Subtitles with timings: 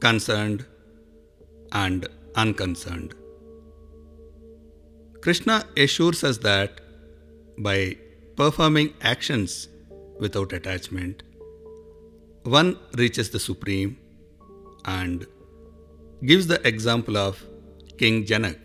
[0.00, 0.64] concerned,
[1.72, 3.14] and unconcerned.
[5.20, 6.80] Krishna assures us that
[7.58, 7.96] by
[8.36, 9.68] performing actions
[10.18, 11.22] without attachment,
[12.44, 13.98] one reaches the Supreme
[14.86, 15.26] and
[16.24, 17.44] gives the example of
[17.98, 18.58] King Janak,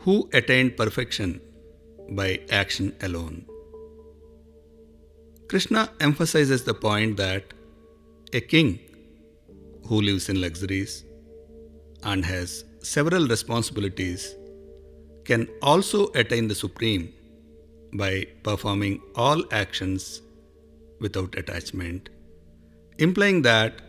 [0.00, 1.40] who attained perfection
[2.10, 3.44] by action alone.
[5.48, 7.52] Krishna emphasizes the point that
[8.32, 8.80] a king
[9.88, 11.04] who lives in luxuries
[12.02, 14.34] and has several responsibilities
[15.24, 17.12] can also attain the supreme
[17.94, 20.22] by performing all actions
[21.00, 22.10] without attachment,
[22.98, 23.80] implying that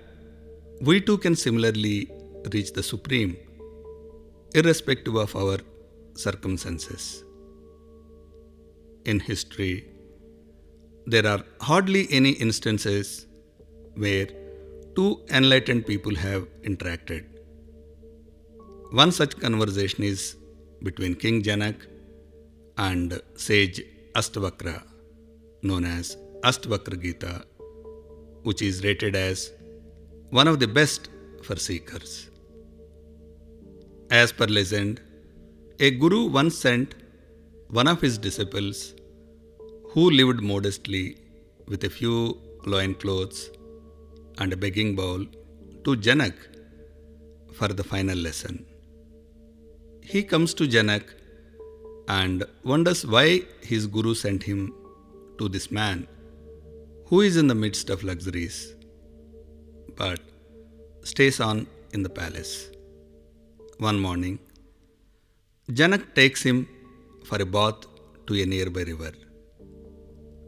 [0.82, 2.10] we too can similarly
[2.54, 3.38] reach the supreme
[4.56, 5.58] irrespective of our
[6.16, 7.24] circumstances.
[9.06, 9.86] In history,
[11.06, 13.28] there are hardly any instances
[13.96, 14.28] where
[14.96, 17.26] two enlightened people have interacted.
[18.92, 20.36] One such conversation is
[20.84, 21.76] between King Janak
[22.78, 23.82] and sage
[24.16, 24.84] Astavakra,
[25.62, 27.46] known as Astavakra Gita,
[28.44, 29.52] which is rated as
[30.32, 31.10] one of the best
[31.44, 32.30] for seekers.
[34.10, 35.02] As per legend,
[35.80, 36.96] a guru once sent
[37.70, 38.96] one of his disciples
[39.92, 41.18] who lived modestly
[41.68, 43.52] with a few loin clothes
[44.40, 45.26] and a begging bowl
[45.84, 46.36] to Janak
[47.54, 48.66] for the final lesson.
[50.02, 51.14] He comes to Janak
[52.08, 54.74] and wonders why his guru sent him
[55.38, 56.08] to this man
[57.06, 58.76] who is in the midst of luxuries
[59.98, 60.20] but
[61.04, 62.70] stays on in the palace.
[63.78, 64.40] One morning,
[65.72, 66.68] Janak takes him
[67.26, 67.86] for a bath
[68.28, 69.12] to a nearby river.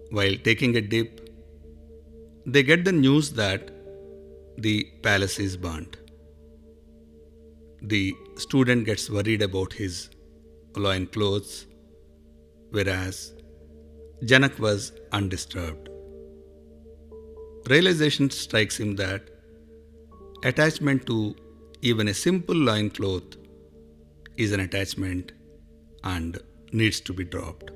[0.09, 1.29] While taking a dip,
[2.45, 3.70] they get the news that
[4.57, 5.97] the palace is burnt.
[7.81, 10.09] The student gets worried about his
[10.75, 11.67] loin clothes,
[12.69, 13.33] whereas
[14.23, 15.89] Janak was undisturbed.
[17.69, 19.29] Realization strikes him that
[20.43, 21.35] attachment to
[21.81, 23.35] even a simple loin cloth
[24.37, 25.31] is an attachment
[26.03, 26.39] and
[26.71, 27.71] needs to be dropped.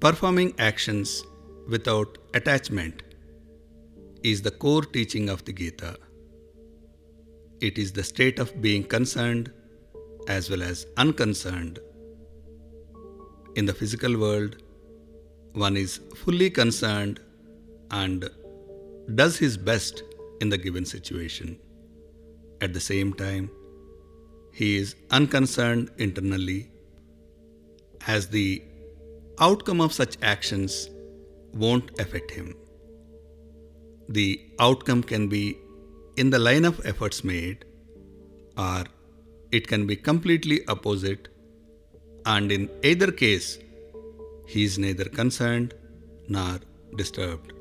[0.00, 1.24] Performing actions
[1.68, 3.03] without attachment
[4.24, 5.98] is the core teaching of the Gita.
[7.60, 9.52] It is the state of being concerned
[10.28, 11.78] as well as unconcerned.
[13.54, 14.56] In the physical world,
[15.52, 17.20] one is fully concerned
[17.90, 18.30] and
[19.14, 20.02] does his best
[20.40, 21.58] in the given situation.
[22.62, 23.50] At the same time,
[24.52, 26.70] he is unconcerned internally
[28.06, 28.62] as the
[29.38, 30.88] outcome of such actions
[31.52, 32.54] won't affect him.
[34.08, 35.56] The outcome can be
[36.16, 37.64] in the line of efforts made,
[38.56, 38.84] or
[39.50, 41.28] it can be completely opposite,
[42.26, 43.58] and in either case,
[44.46, 45.74] he is neither concerned
[46.28, 46.60] nor
[46.96, 47.52] disturbed.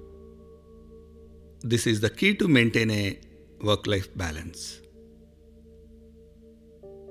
[1.62, 3.20] This is the key to maintain a
[3.62, 4.82] work life balance.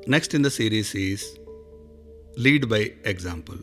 [0.06, 1.38] Next in the series is
[2.37, 3.56] Lead by Example.